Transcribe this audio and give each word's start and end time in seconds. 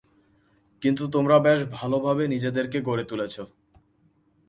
কিন্তু 0.81 1.03
তোমরা 1.07 1.35
বেশ 1.39 1.59
ভালোভাবে 1.71 2.23
নিজেদেরকে 2.27 2.77
গড়ে 2.81 3.03
তুলেছো। 3.03 3.43